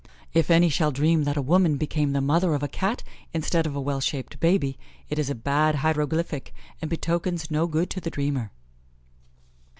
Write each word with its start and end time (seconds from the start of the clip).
If 0.33 0.49
any 0.49 0.67
shall 0.67 0.91
dream 0.91 1.25
that 1.25 1.37
a 1.37 1.43
woman 1.43 1.77
became 1.77 2.11
the 2.11 2.21
mother 2.21 2.55
of 2.55 2.63
a 2.63 2.67
Cat 2.67 3.03
instead 3.35 3.67
of 3.67 3.75
a 3.75 3.79
well 3.79 3.99
shaped 3.99 4.39
baby, 4.39 4.79
it 5.11 5.19
is 5.19 5.29
a 5.29 5.35
bad 5.35 5.75
hieroglyphic, 5.75 6.55
and 6.81 6.89
betokens 6.89 7.51
no 7.51 7.67
good 7.67 7.91
to 7.91 8.01
the 8.01 8.09
dreamer. 8.09 8.51